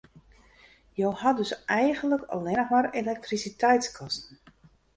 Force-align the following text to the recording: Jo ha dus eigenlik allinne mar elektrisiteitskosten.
Jo 1.01 1.11
ha 1.19 1.33
dus 1.33 1.65
eigenlik 1.65 2.23
allinne 2.23 2.65
mar 2.71 2.89
elektrisiteitskosten. 2.93 4.39